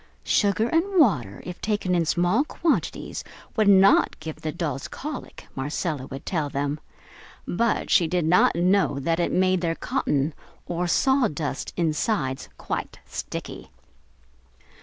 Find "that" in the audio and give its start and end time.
8.99-9.19